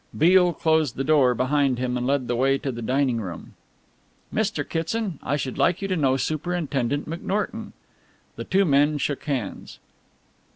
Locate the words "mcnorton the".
7.07-8.45